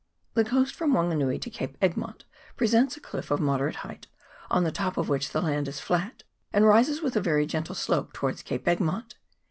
[0.33, 2.25] The coast from Wanganui to Cape Egmont
[2.57, 4.07] pre sents a cliff of moderate height,
[4.49, 7.75] on the top of which the land is flat, and rises with a very gentle
[7.75, 9.17] slope towards Cape Egmont.